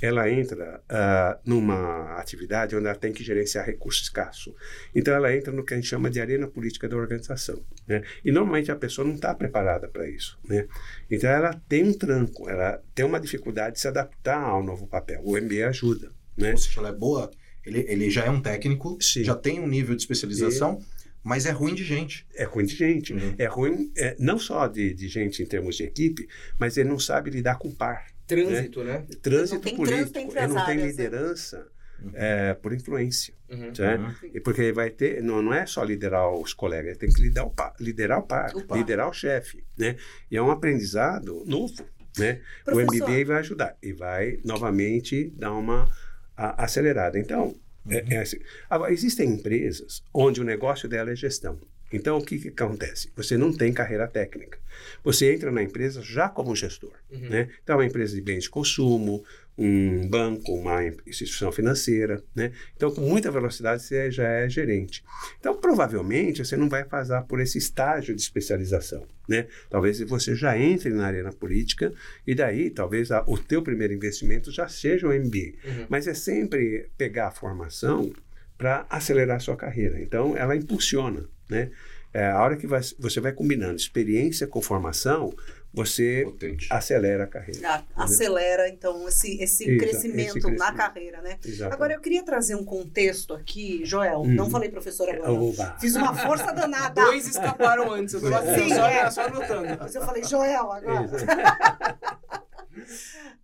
[0.00, 4.54] ela entra ah, numa atividade onde ela tem que gerenciar recurso escasso.
[4.94, 7.62] Então, ela entra no que a gente chama de arena política da organização.
[7.86, 8.02] Né?
[8.24, 10.38] E, normalmente, a pessoa não está preparada para isso.
[10.44, 10.66] Né?
[11.10, 15.20] Então, ela tem um tranco, ela tem uma dificuldade de se adaptar ao novo papel.
[15.24, 16.12] O MBA ajuda.
[16.36, 16.52] Né?
[16.52, 17.30] Ou seja, ela é boa,
[17.64, 19.24] ele, ele já é um técnico, Sim.
[19.24, 20.80] já tem um nível de especialização,
[21.22, 22.26] mas é ruim de gente.
[22.34, 23.12] É ruim de gente.
[23.12, 23.34] Uhum.
[23.36, 26.26] É ruim é, não só de, de gente em termos de equipe,
[26.58, 28.06] mas ele não sabe lidar com par.
[28.28, 29.04] Trânsito, né?
[29.22, 29.96] Trânsito Não tem político.
[29.98, 30.86] trânsito entre ele não tem áreas, né?
[31.04, 31.66] liderança
[32.00, 32.10] Uhum.
[32.14, 33.34] é, por influência.
[33.50, 33.74] Uhum.
[33.74, 34.02] certo?
[34.02, 34.30] Uhum.
[34.34, 37.20] E porque ele vai ter, não, não é só liderar os colegas, ele tem que
[37.20, 38.78] liderar o par, liderar o, par, O par.
[38.78, 39.96] liderar o chefe, né?
[40.30, 41.74] E é um aprendizado novo,
[42.16, 42.40] né?
[42.68, 42.78] O.
[42.80, 45.90] MBA vai ajudar e vai novamente dar uma
[46.36, 47.18] a- acelerada.
[47.18, 47.56] Então,
[47.90, 48.38] é- é assim.
[48.70, 51.58] agora existem empresas onde o negócio dela é gestão.
[51.92, 53.10] Então, o que, que acontece?
[53.16, 54.58] Você não tem carreira técnica.
[55.02, 56.92] Você entra na empresa já como gestor.
[57.10, 57.28] Uhum.
[57.30, 57.48] Né?
[57.62, 59.24] Então, é uma empresa de bens de consumo,
[59.56, 62.22] um banco, uma instituição financeira.
[62.34, 62.52] Né?
[62.76, 65.02] Então, com muita velocidade, você já é gerente.
[65.40, 69.06] Então, provavelmente, você não vai passar por esse estágio de especialização.
[69.28, 69.46] Né?
[69.70, 71.92] Talvez você já entre na arena política
[72.26, 75.54] e daí, talvez, a- o teu primeiro investimento já seja o MBA.
[75.64, 75.86] Uhum.
[75.88, 78.12] Mas é sempre pegar a formação
[78.56, 80.00] para acelerar a sua carreira.
[80.00, 81.70] Então, ela impulsiona, né?
[82.12, 85.30] É, a hora que vai- você vai combinando experiência com formação,
[85.72, 86.66] você Potente.
[86.70, 87.68] acelera a carreira.
[87.94, 90.76] A- acelera, então, esse, esse, Isso, crescimento esse na crescimento.
[90.76, 91.38] carreira, né?
[91.44, 91.74] Exatamente.
[91.74, 94.20] Agora, eu queria trazer um contexto aqui, Joel.
[94.20, 94.34] Uhum.
[94.34, 95.32] Não falei professora agora.
[95.32, 95.76] Oba.
[95.78, 97.02] Fiz uma força danada.
[97.04, 99.10] Dois escaparam antes, eu tô Sim, só, é.
[99.10, 99.76] só anotando.
[99.78, 101.08] Mas eu falei, Joel, agora.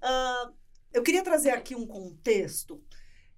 [0.01, 0.51] Ah,
[0.93, 2.81] eu queria trazer aqui um contexto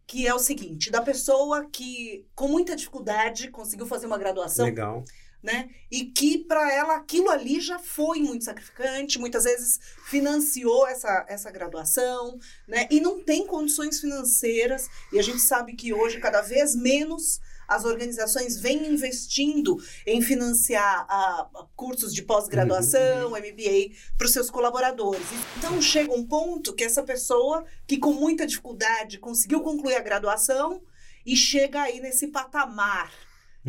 [0.07, 5.05] que é o seguinte, da pessoa que com muita dificuldade conseguiu fazer uma graduação, Legal.
[5.43, 5.69] né?
[5.91, 11.51] E que para ela aquilo ali já foi muito sacrificante, muitas vezes financiou essa, essa
[11.51, 12.39] graduação,
[12.69, 12.87] né?
[12.89, 17.85] E não tem condições financeiras, e a gente sabe que hoje cada vez menos as
[17.85, 19.77] organizações vêm investindo
[20.07, 25.27] em financiar ah, cursos de pós-graduação, MBA, para os seus colaboradores.
[25.57, 30.83] Então chega um ponto que essa pessoa que com muita dificuldade conseguiu concluir a graduação
[31.25, 33.11] e chega aí nesse patamar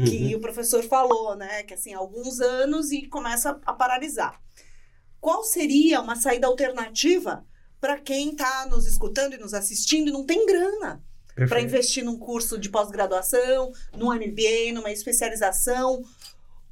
[0.05, 0.37] que Uhum.
[0.37, 1.63] o professor falou, né?
[1.63, 4.39] Que assim, alguns anos e começa a paralisar.
[5.19, 7.43] Qual seria uma saída alternativa
[7.81, 11.03] para quem está nos escutando e nos assistindo e não tem grana
[11.47, 16.03] para investir num curso de pós-graduação, num MBA, numa especialização?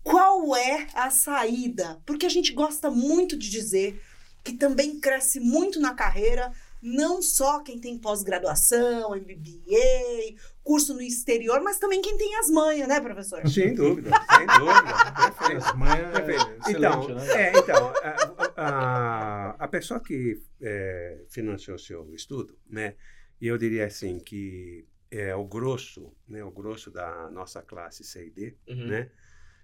[0.03, 1.99] Qual é a saída?
[2.05, 3.99] Porque a gente gosta muito de dizer
[4.43, 6.51] que também cresce muito na carreira,
[6.81, 12.87] não só quem tem pós-graduação, MBA, curso no exterior, mas também quem tem as manhas,
[12.87, 13.47] né, professor?
[13.49, 15.13] Sem dúvida, sem dúvida.
[15.15, 15.57] Perfeito.
[15.57, 16.69] Essa manhã é Perfeito.
[16.69, 17.33] então, né?
[17.33, 22.93] é, então a, a, a pessoa que é, financiou seu estudo, né,
[23.39, 28.27] e eu diria assim que é o grosso, né, o grosso da nossa classe C
[28.27, 28.87] e D, Uhum.
[28.87, 29.11] né,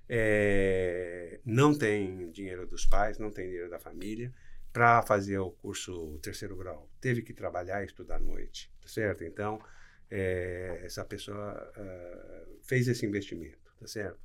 [0.10, 4.34] é, não tem dinheiro dos pais, não tem dinheiro da família
[4.74, 6.90] para fazer o curso terceiro grau.
[7.00, 9.24] Teve que trabalhar e estudar à noite, tá certo?
[9.24, 9.62] Então,
[10.10, 14.20] é, essa pessoa ah, fez esse investimento, tá certo?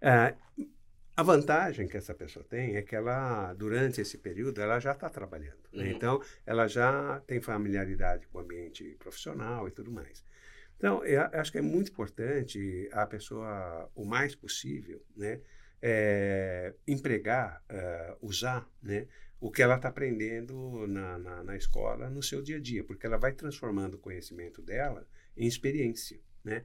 [0.00, 0.34] Ah,
[1.16, 5.10] a vantagem que essa pessoa tem é que ela, durante esse período, ela já está
[5.10, 5.67] trabalhando.
[5.82, 5.90] Uhum.
[5.90, 10.24] Então, ela já tem familiaridade com o ambiente profissional e tudo mais.
[10.76, 15.40] Então, eu acho que é muito importante a pessoa, o mais possível, né,
[15.82, 19.06] é, empregar, eh, usar, né,
[19.40, 23.06] o que ela está aprendendo na, na, na escola no seu dia a dia, porque
[23.06, 26.64] ela vai transformando o conhecimento dela em experiência, né?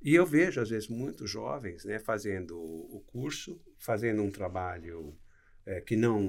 [0.00, 5.16] E eu vejo, às vezes, muitos jovens né, fazendo o curso, fazendo um trabalho
[5.70, 6.20] eh, que não,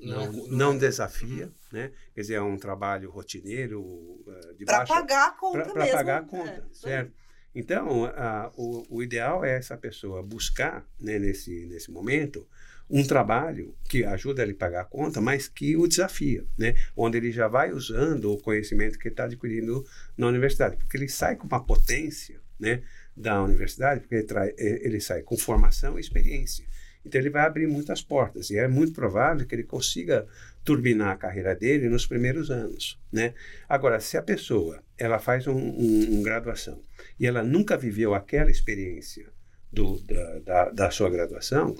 [0.00, 1.90] Não é não, cu- não, não é- desafia, né?
[2.14, 5.92] quer dizer, é um trabalho rotineiro, eh, de Para pagar a conta para mesmo.
[5.96, 6.28] pagar a né?
[6.28, 6.62] conta, aí.
[6.72, 7.12] certo?
[7.54, 12.46] Então, a- o, o ideal é essa pessoa buscar, né, nesse, nesse momento,
[12.90, 16.74] um trabalho que ajuda ele a pagar a conta, mas que o desafia, né?
[16.96, 19.84] Onde ele já vai usando o conhecimento que está adquirindo
[20.16, 22.82] na universidade, porque ele sai com uma potência, né,
[23.16, 26.64] da universidade, porque ele, trai- ele sai com formação e experiência.
[27.08, 30.26] Então, ele vai abrir muitas portas e é muito provável que ele consiga
[30.64, 33.32] turbinar a carreira dele nos primeiros anos, né?
[33.68, 36.80] Agora, se a pessoa ela faz um, um- um graduação
[37.18, 39.26] e ela nunca viveu aquela experiência
[39.72, 41.74] do, da, da, da sua graduação,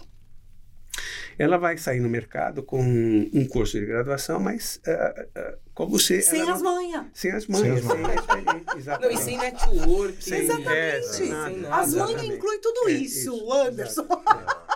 [1.39, 6.21] ela vai sair no mercado com um curso de graduação, mas ah, ah, como se
[6.21, 7.07] Sem as não- manhas.
[7.15, 9.15] sem as manhas, Sem as experiência, Não, exatamente.
[9.21, 10.25] e sem network.
[10.25, 10.71] Sem- Exatamente.
[10.77, 11.75] é, sem nada.
[11.77, 14.03] As manhas incluem tudo É, isso, isso, Anderson.
[14.03, 14.68] Exatamente.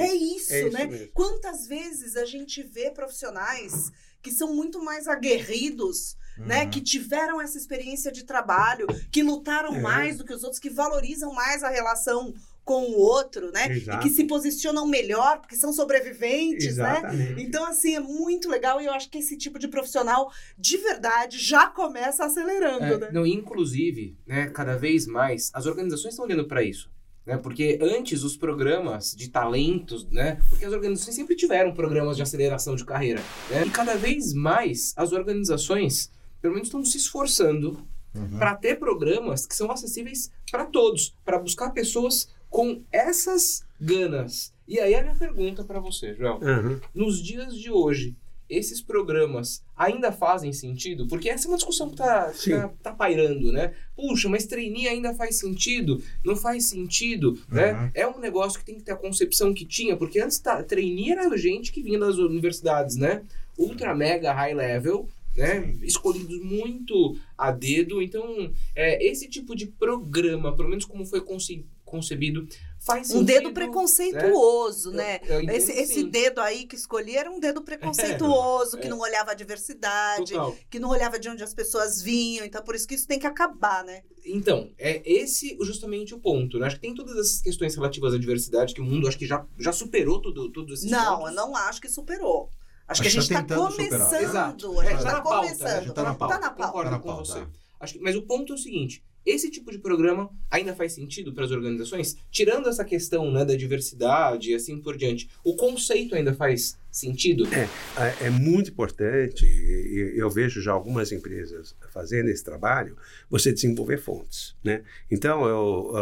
[0.00, 0.86] É isso, É isso né?
[0.86, 1.08] mesmo.
[1.12, 3.90] Quantas vezes a gente vê profissionais
[4.22, 6.64] que são muito mais aguerridos, né?
[6.64, 6.70] Uhum.
[6.70, 9.80] Que tiveram essa experiência de trabalho, que lutaram É.
[9.80, 12.32] mais do que os outros, que valorizam mais a relação
[12.64, 13.68] com o outro, né?
[13.70, 13.98] Exato.
[13.98, 16.96] E que se posicionam melhor, porque são sobreviventes, né?
[16.98, 17.42] Exatamente.
[17.42, 21.38] Então, assim, é muito legal e eu acho que esse tipo de profissional, de verdade,
[21.38, 23.10] já começa acelerando, É, né?
[23.12, 26.90] não, inclusive, né, cada vez mais, as organizações estão olhando para isso.
[27.26, 27.36] Né?
[27.38, 30.38] Porque antes os programas de talentos, né?
[30.50, 33.22] Porque as organizações sempre tiveram programas de aceleração de carreira.
[33.50, 33.66] Né?
[33.66, 36.10] E cada vez mais as organizações,
[36.42, 38.38] pelo menos, estão se esforçando Uhum.
[38.38, 44.52] para ter programas que são acessíveis para todos, para buscar pessoas com essas ganas.
[44.68, 46.38] E aí a minha pergunta para você, Joel.
[46.40, 46.80] Aham.
[46.94, 48.16] Nos dias de hoje,
[48.48, 51.06] esses programas ainda fazem sentido?
[51.08, 52.50] Porque essa é uma discussão que tá, Sim.
[52.50, 53.72] tá, tá pairando, né?
[53.96, 56.02] Puxa, mas trainee ainda faz sentido?
[56.24, 57.72] Não faz sentido, né?
[57.72, 57.90] Uhum.
[57.94, 61.10] É um negócio que tem que ter a concepção que tinha, porque antes tá, trainee
[61.10, 63.22] era gente que vinha das universidades, né?
[63.56, 65.74] Ultra mega high level, né?
[65.82, 68.00] Escolhidos muito a dedo.
[68.02, 72.46] Então, é, esse tipo de programa, pelo menos como foi conce- concebido,
[72.84, 73.26] faz Um sentido.
[73.26, 75.20] dedo preconceituoso, né?
[75.24, 78.90] Eu- eu entendo Esse, esse dedo aí que escolhi era um dedo preconceituoso, que É.
[78.90, 80.56] não olhava a diversidade, Total.
[80.70, 82.44] que não olhava de onde as pessoas vinham.
[82.44, 84.02] Então, por isso que isso tem que acabar, né?
[84.26, 86.58] Então, é esse justamente o ponto.
[86.58, 86.66] Né?
[86.66, 89.44] Acho que tem todas essas questões relativas à diversidade que o mundo acho que já,
[89.58, 91.30] já superou tudo, todos esses Não, pontos.
[91.30, 92.50] eu não acho que superou.
[92.86, 93.98] Acho Acho que a que gente tá está superar.
[93.98, 94.22] começando.
[94.22, 94.80] Exato.
[94.80, 95.66] A É, gente tá está começando.
[95.68, 96.34] a gente tá na pauta.
[96.34, 96.66] Tá na pauta.
[96.66, 97.24] Concordo Tá na com pauta.
[97.24, 97.46] você.
[97.80, 101.32] Acho que, mas o ponto é o seguinte: esse tipo de programa ainda faz sentido
[101.32, 102.16] para as organizações?
[102.30, 107.44] Tirando essa questão né, da diversidade e assim por diante, o conceito ainda faz sentido?
[107.52, 112.96] É, é muito importante, e eu vejo já algumas empresas fazendo esse trabalho,
[113.28, 114.54] você desenvolver fontes.
[114.62, 114.82] Né?
[115.10, 115.92] Então, eu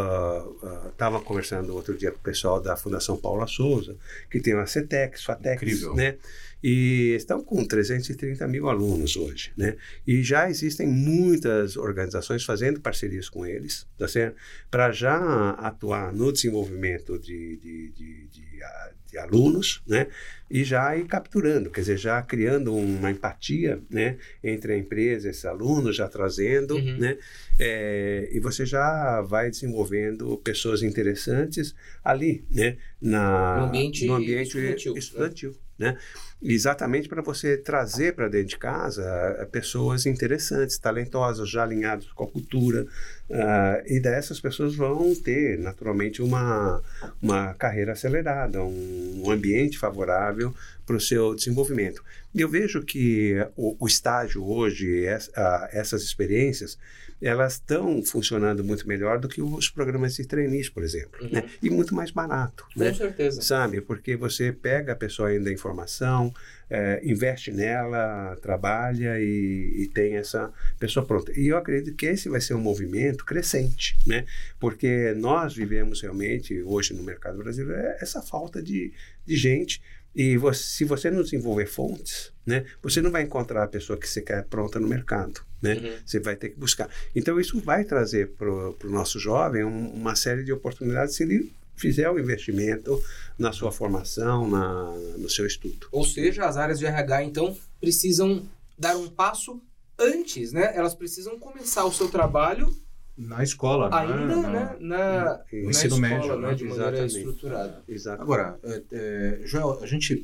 [0.89, 3.97] estava conversando outro dia com o pessoal da Fundação Paula Souza,
[4.29, 5.95] que tem a CETEX, FATEX, Incrível.
[5.95, 6.17] né?
[6.63, 9.75] E estão com 330 mil alunos hoje, né?
[10.07, 14.37] E já existem muitas organizações fazendo parcerias com eles, tá certo?
[14.71, 18.91] Para já atuar no desenvolvimento de, de, de, de, a-
[19.23, 20.07] alunos, né?
[20.49, 24.17] E já ir capturando, quer dizer, já criando uma empatia, né?
[24.43, 26.97] Entre a empresa e esses alunos, já trazendo, Uhum.
[26.97, 27.17] né?
[27.59, 32.77] É, e você já vai desenvolvendo pessoas interessantes ali, né?
[32.99, 34.99] Na, No ambiente no ambiente estudantil, né?
[34.99, 35.97] estudantil, né?
[36.45, 39.01] Exatamente para você trazer para dentro de casa
[39.39, 42.85] eh, pessoas interessantes, talentosas, já alinhadas com a cultura.
[43.31, 46.81] ah, e dessas pessoas vão ter, naturalmente, uma,
[47.21, 50.53] uma carreira acelerada, um, um ambiente favorável
[50.85, 52.03] para o seu desenvolvimento.
[52.33, 56.77] E eu vejo que o, o estágio hoje, es- ah, essas experiências,
[57.21, 61.23] elas estão funcionando muito melhor do que os programas de trainees, por exemplo.
[61.23, 61.29] Uhum.
[61.31, 61.49] né?
[61.61, 62.65] E muito mais barato.
[62.73, 62.93] Com né?
[62.93, 63.41] certeza.
[63.41, 63.79] Sabe?
[63.79, 66.33] Porque você pega a pessoa ainda a informação,
[66.69, 71.31] eh, investe nela, trabalha e, e tem essa pessoa pronta.
[71.39, 74.25] E eu acredito que esse vai ser um movimento crescente, né?
[74.59, 78.91] Porque nós vivemos realmente, hoje no mercado brasileiro, é essa falta de,
[79.25, 79.81] de gente.
[80.15, 84.07] E você- se você não desenvolver fontes, né, você não vai encontrar a pessoa que
[84.07, 85.41] você quer pronta no mercado.
[85.61, 85.75] Né?
[85.75, 85.93] Uhum.
[86.05, 86.89] Você vai ter que buscar.
[87.15, 91.51] Então, isso vai trazer para o nosso jovem um- uma série de oportunidades se ele
[91.75, 93.01] fizer o investimento
[93.39, 95.87] na sua formação, na, no seu estudo.
[95.91, 98.45] Ou seja, as áreas de RH, então, precisam
[98.77, 99.59] dar um passo
[99.97, 100.71] antes, né?
[100.75, 102.75] Elas precisam começar o seu trabalho
[103.15, 103.95] Na escola, né?
[103.97, 104.77] ainda Na- né?
[104.79, 106.47] na, No na ensino escola, médio, né?
[106.49, 106.55] né?
[106.55, 107.17] De maneira Exatamente.
[107.17, 107.83] estruturada.
[107.87, 108.21] Exato.
[108.23, 110.23] Agora, é, é, Joel, a gente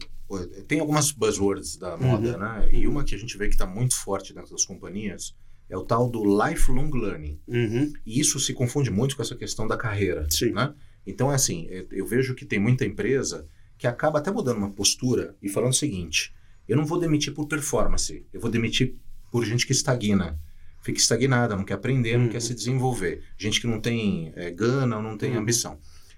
[0.68, 2.02] tem algumas buzzwords da Uhum.
[2.04, 2.70] moda, né?
[2.72, 5.36] E uma que a gente vê que está muito forte dentro das companhias
[5.70, 7.40] é o tal do lifelong learning.
[7.48, 7.94] Uhum.
[8.06, 10.52] E isso se confunde muito com essa questão da carreira, Sim.
[10.52, 10.74] né?
[11.06, 13.48] Então, é assim, é, eu vejo que tem muita empresa
[13.78, 16.34] que acaba até mudando uma postura e falando o seguinte,
[16.68, 18.96] eu não vou demitir por performance, eu vou demitir
[19.32, 20.40] por gente que estagna.
[20.82, 22.32] Fica estagnada, não quer aprender, não Uhum.
[22.32, 23.22] quer se desenvolver.
[23.38, 25.40] Gente que não tem é, gana, não tem Uhum.
[25.40, 25.78] ambição.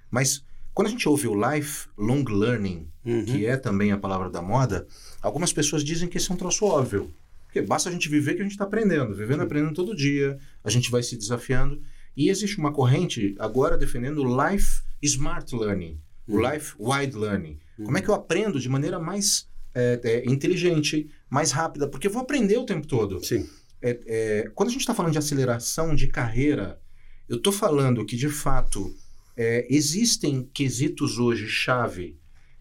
[0.10, 0.44] Mas
[0.74, 3.26] quando a gente ouve o lifelong learning, Uhum.
[3.26, 4.88] que é também a palavra da moda,
[5.22, 7.12] algumas pessoas dizem que esse é um troço óbvio.
[7.46, 9.14] Porque basta a gente viver que a gente está aprendendo.
[9.14, 11.82] Vivendo e aprendendo todo dia, a gente vai se desafiando.
[12.16, 16.50] E existe uma corrente agora defendendo o Life Smart Learning, o Uhum.
[16.52, 17.58] Life Wide Learning.
[17.84, 21.88] Como é que eu aprendo de maneira mais é, é, inteligente, mais rápida?
[21.88, 23.24] Porque eu vou aprender o tempo todo.
[23.26, 23.50] Sim.
[23.82, 26.80] É, é, quando a gente está falando de aceleração de carreira,
[27.28, 28.96] eu estou falando que, de fato,
[29.36, 32.18] é, existem quesitos hoje chave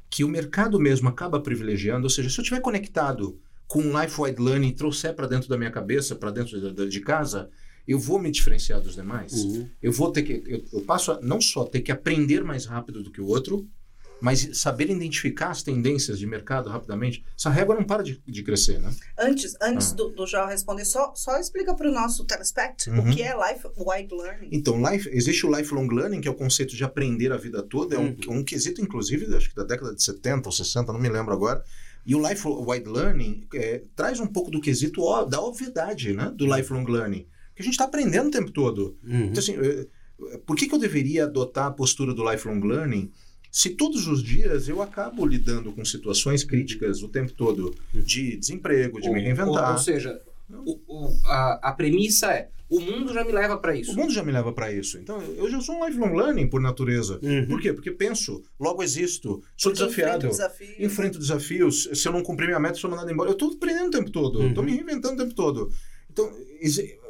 [0.09, 2.05] que o mercado mesmo acaba privilegiando.
[2.05, 5.49] Ou seja, se eu estiver conectado com um Life Wide Learning e trouxer para dentro
[5.49, 7.49] da minha cabeça, para dentro da- de casa,
[7.87, 9.33] eu vou me diferenciar dos demais.
[9.33, 9.69] Uhum.
[9.83, 13.03] Eu vou ter que, eu, eu passo a não só ter que aprender mais rápido
[13.03, 13.69] do que o outro,
[14.21, 17.25] mas saber identificar as tendências de mercado rapidamente.
[17.39, 18.93] Essa régua não para de, de crescer, né?
[19.19, 19.95] Antes, antes Ah.
[19.95, 23.01] do, do João responder, só, só explica para o nosso telespect Uhum.
[23.01, 24.49] o que é Life Wide Learning.
[24.53, 27.97] Então, life, existe o lifelong learning, que é o conceito de aprender a vida toda,
[27.97, 31.09] é um, um quesito, inclusive, acho que da década de 70 ou 60, não me
[31.09, 31.63] lembro agora.
[32.05, 36.33] E o life wide learning é, traz um pouco do quesito ó- da obviedade, né?
[36.35, 37.27] Do lifelong learning.
[37.55, 38.97] Que a gente está aprendendo o tempo todo.
[39.05, 39.25] Uhum.
[39.27, 39.55] Então, assim,
[40.47, 43.11] Por que, que eu deveria adotar a postura do lifelong learning
[43.51, 49.01] se todos os dias eu acabo lidando com situações críticas o tempo todo de desemprego,
[49.01, 49.67] de Ou- me reinventar?
[49.69, 53.75] Ou, ou seja, o- o- a, a premissa é: o mundo já me leva para
[53.75, 53.93] isso.
[53.93, 54.97] O mundo já me leva para isso.
[54.99, 57.19] Então, eu já sou um lifelong learning por natureza.
[57.23, 57.47] Uhum.
[57.47, 57.73] Por quê?
[57.73, 60.27] Porque penso, logo existo, sou Porque desafiado.
[60.29, 60.75] o desafio.
[60.79, 63.29] enfrento desafios, se eu não cumprir minha meta, sou mandado embora.
[63.29, 65.73] Eu estou aprendendo o tempo todo, estou me reinventando o tempo todo.
[66.13, 66.33] Então,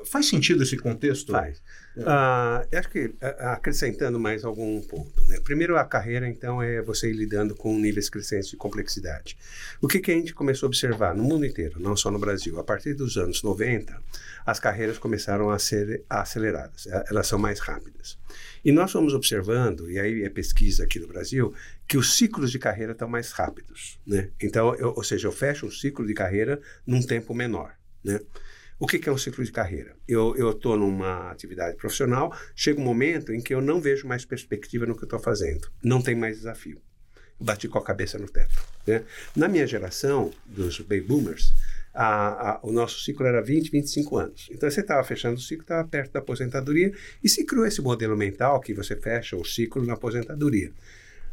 [0.04, 1.32] faz sentido esse contexto?
[1.32, 1.62] Faz.
[1.96, 2.02] É.
[2.06, 5.12] Ah, acho que acrescentando mais algum ponto.
[5.26, 5.40] Né?
[5.42, 9.36] Primeiro, a carreira, então, é você ir lidando com níveis crescentes de complexidade.
[9.80, 12.58] O que, que a gente começou a observar no mundo inteiro, não só no Brasil?
[12.60, 14.00] A partir dos anos 90,
[14.46, 18.18] as carreiras começaram a ser aceleradas, eh, elas são mais rápidas.
[18.64, 21.52] E nós fomos observando, e aí é pesquisa aqui no Brasil,
[21.88, 23.98] que os ciclos de carreira estão mais rápidos.
[24.06, 24.28] Né?
[24.40, 27.72] Então, eu- ou seja, eu fecho um ciclo de carreira num tempo menor.
[28.04, 28.20] Né?
[28.80, 29.94] O que, que é um ciclo de carreira?
[30.08, 34.86] Eu estou numa atividade profissional, chega um momento em que eu não vejo mais perspectiva
[34.86, 36.80] no que eu estou fazendo, não tem mais desafio.
[37.38, 38.54] Bati com a cabeça no teto.
[38.86, 39.04] Né?
[39.36, 41.52] Na minha geração, dos baby boomers,
[41.92, 44.48] a- a- o nosso ciclo era 20, 25 anos.
[44.50, 48.16] Então você estava fechando o ciclo, estava perto da aposentadoria, e se criou esse modelo
[48.16, 50.72] mental que você fecha o ciclo na aposentadoria.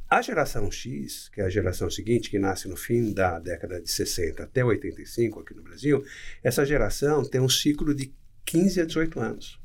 [0.09, 3.91] A geração X, que é a geração seguinte, que nasce no fim da década de
[3.91, 6.03] 60 até 85 aqui no Brasil,
[6.41, 8.13] essa geração tem um ciclo de
[8.45, 9.59] 15 a 18 anos.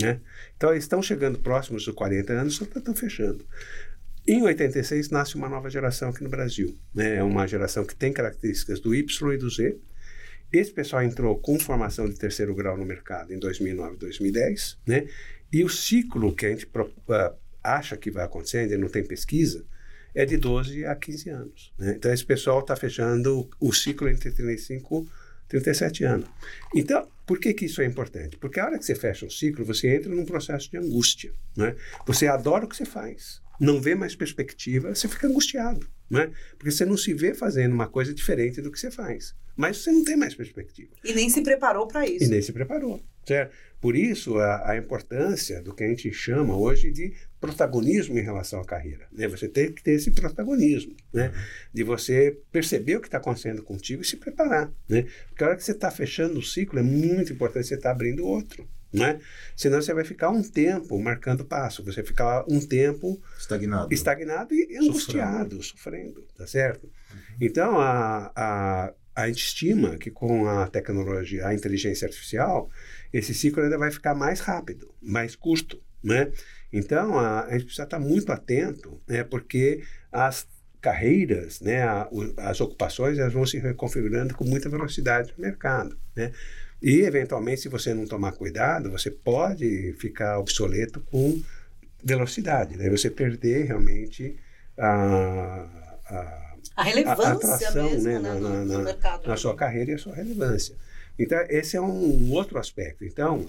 [0.00, 0.20] Né?
[0.56, 3.44] Então, eles estão chegando próximos dos 40 anos, só estão fechando.
[4.24, 6.78] Em 86, nasce uma nova geração aqui no Brasil.
[6.94, 7.16] Né?
[7.16, 9.76] É uma geração que tem características do Y e do Z.
[10.52, 14.78] Esse pessoal entrou com formação de terceiro grau no mercado em 2009 2010.
[14.86, 15.08] Né?
[15.52, 16.68] E o ciclo que a gente
[17.08, 17.34] ah,
[17.64, 19.66] acha que vai acontecer, ainda não tem pesquisa,
[20.18, 21.72] é de 12 a 15 anos.
[21.78, 21.94] né?
[21.96, 25.06] Então, esse pessoal está fechando o ciclo entre 35
[25.44, 26.28] e 37 anos.
[26.74, 28.36] Então, por que, que isso é importante?
[28.36, 31.32] Porque a hora que você fecha um ciclo, você entra num processo de angústia.
[31.56, 31.76] Né?
[32.04, 35.88] Você adora o que você faz, não vê mais perspectiva, você fica angustiado.
[36.10, 36.30] Né?
[36.56, 39.34] Porque você não se vê fazendo uma coisa diferente do que você faz.
[39.54, 40.90] Mas você não tem mais perspectiva.
[41.04, 42.30] E nem se preparou para E isso.
[42.30, 43.02] nem se preparou.
[43.26, 43.54] Certo?
[43.80, 48.60] Por isso, a, a importância do que a gente chama hoje de protagonismo em relação
[48.60, 49.06] à carreira.
[49.12, 49.28] Né?
[49.28, 51.30] Você tem que ter esse protagonismo, né?
[51.72, 54.72] de você perceber o que está acontecendo contigo e se preparar.
[54.88, 55.06] Né?
[55.28, 58.24] Porque a hora que você está fechando o ciclo, é muito importante você estar abrindo
[58.24, 58.66] outro.
[58.92, 59.20] Né?
[59.54, 63.92] Senão você vai ficar um tempo marcando passo, você ficar um tempo Estagnado.
[63.92, 66.90] estagnado e angustiado, sofrendo, tá certo?
[67.38, 72.70] Então, a, a, a gente estima que com a tecnologia, a inteligência artificial,
[73.12, 76.32] esse ciclo ainda vai ficar mais rápido, mais curto, né?
[76.72, 79.22] Então, a, a gente precisa estar muito atento, né?
[79.22, 80.46] Porque as
[80.80, 81.82] carreiras, né,
[82.36, 86.32] as ocupações, elas vão se reconfigurando com muita velocidade no mercado, né?
[86.82, 91.42] E, eventualmente, se você não tomar cuidado, você pode ficar obsoleto com
[92.04, 92.88] velocidade, né?
[92.90, 94.36] Você perder realmente
[94.78, 95.68] a,
[96.06, 99.26] a, A relevância a atração, mesmo né, né, na- no, na- no na- mercado.
[99.28, 100.76] na sua carreira e a sua relevância.
[101.18, 103.04] Então, esse é um outro aspecto.
[103.04, 103.46] Então,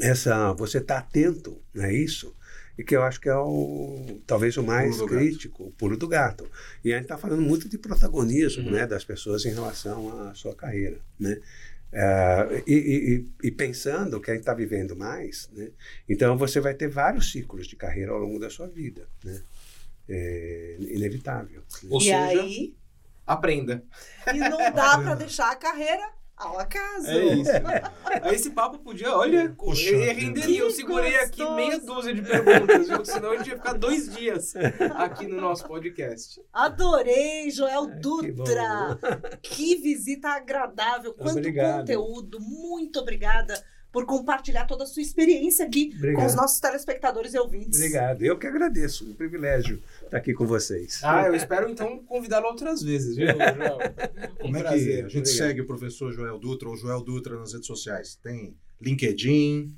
[0.00, 2.34] essa, você está atento a isso,
[2.78, 6.50] e que eu acho que é o talvez o mais crítico, o pulo do gato.
[6.84, 8.72] E a gente está falando muito de protagonismo Uhum.
[8.72, 10.98] né, das pessoas em relação à sua carreira.
[11.20, 11.38] Né?
[12.66, 15.70] E, e- e- e pensando que a gente está vivendo mais, né?
[16.08, 19.06] então você vai ter vários ciclos de carreira ao longo da sua vida.
[19.24, 19.42] Né?
[20.08, 21.62] É inevitável.
[21.90, 22.76] Ou e seja, aí,
[23.26, 23.84] aprenda.
[24.34, 26.10] e não dá para deixar a carreira
[26.46, 27.08] ao acaso.
[27.10, 27.50] É isso.
[28.22, 30.20] Aí esse papo podia, olha, Puxa ele vida.
[30.20, 30.60] renderia.
[30.60, 31.54] Eu segurei aqui gostoso.
[31.56, 33.04] meia dúzia de perguntas, viu?
[33.04, 34.54] senão a gente ia ficar dois dias
[34.96, 36.40] aqui no nosso podcast.
[36.52, 38.98] Adorei, Joel Ai, que Dutra.
[39.42, 41.78] Que, visita agradável, quanto Obrigado.
[41.80, 42.40] conteúdo.
[42.40, 46.34] Muito obrigada por compartilhar toda a sua experiência aqui com os Obrigado.
[46.36, 47.78] nossos telespectadores e ouvintes.
[47.78, 48.22] Obrigado.
[48.22, 49.04] Eu que agradeço.
[49.08, 51.00] Um privilégio estar aqui com vocês.
[51.02, 53.78] Ah, eu espero então convidá-lo outras vezes, viu, Joel?
[54.42, 55.26] Um Como é que a gente obrigado.
[55.26, 58.16] segue o professor Joel Dutra ou Joel Dutra nas redes sociais?
[58.22, 59.74] Tem LinkedIn,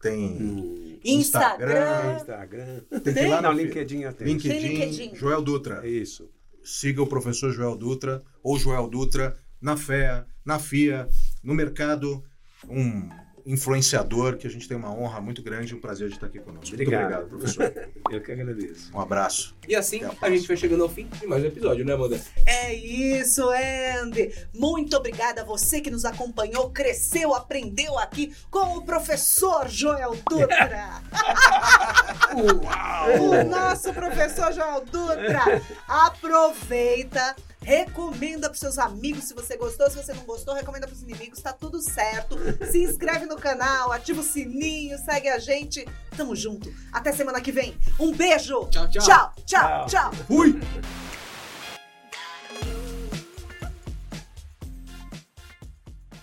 [0.00, 2.16] tem Hum, Instagram.
[2.16, 2.80] Instagram.
[3.02, 4.30] Tem que ir lá Não, no LinkedIn eu tenho.
[4.30, 5.14] LinkedIn, Tem LinkedIn.
[5.16, 5.80] Joel Dutra.
[5.86, 6.30] É isso.
[6.62, 11.08] Siga o professor Joel Dutra ou Joel Dutra na FEA, na FIA,
[11.42, 12.22] no mercado.
[12.68, 13.08] Um
[13.46, 16.38] influenciador que a gente tem uma honra muito grande e um prazer de estar aqui
[16.38, 16.74] conosco.
[16.74, 17.28] Obrigado.
[17.30, 17.88] Muito obrigado, professor.
[18.10, 18.90] Eu que agradeço.
[18.94, 19.56] Um abraço.
[19.68, 22.20] E assim a a gente vai chegando ao fim de mais um episódio, né, Amanda?
[22.46, 23.42] É isso,
[24.02, 24.32] Andy.
[24.54, 31.02] Muito obrigada a você que nos acompanhou, cresceu, aprendeu aqui com o professor Joel Dutra.
[32.34, 35.62] o nosso professor Joel Dutra.
[35.86, 37.36] Aproveita.
[37.64, 39.90] Recomenda para seus amigos se você gostou.
[39.90, 41.40] Se você não gostou, recomenda para os inimigos.
[41.40, 42.36] Tá tudo certo.
[42.70, 45.86] Se inscreve no canal, ativa o sininho, segue a gente.
[46.16, 46.72] Tamo junto.
[46.92, 47.74] Até semana que vem.
[47.98, 48.66] Um beijo.
[48.68, 49.02] Tchau, tchau.
[49.02, 49.86] Tchau, tchau, Tchau.
[49.86, 50.12] tchau.
[50.26, 50.60] Fui!